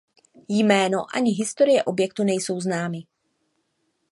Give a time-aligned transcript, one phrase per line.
[0.49, 2.99] Jméno ani historie objektu nejsou známy.